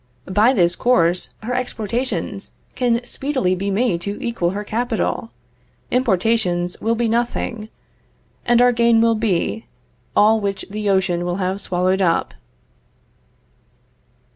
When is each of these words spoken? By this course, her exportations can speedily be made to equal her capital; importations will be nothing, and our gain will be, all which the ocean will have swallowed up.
By 0.33 0.51
this 0.51 0.75
course, 0.75 1.35
her 1.43 1.53
exportations 1.53 2.53
can 2.73 3.03
speedily 3.03 3.53
be 3.53 3.69
made 3.69 4.01
to 4.01 4.17
equal 4.19 4.49
her 4.49 4.63
capital; 4.63 5.29
importations 5.91 6.81
will 6.81 6.95
be 6.95 7.07
nothing, 7.07 7.69
and 8.43 8.63
our 8.63 8.71
gain 8.71 8.99
will 8.99 9.13
be, 9.13 9.67
all 10.15 10.39
which 10.41 10.65
the 10.71 10.89
ocean 10.89 11.23
will 11.23 11.35
have 11.35 11.61
swallowed 11.61 12.01
up. 12.01 12.33